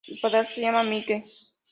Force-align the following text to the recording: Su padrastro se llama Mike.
Su 0.03 0.19
padrastro 0.19 0.55
se 0.55 0.61
llama 0.61 0.81
Mike. 0.81 1.25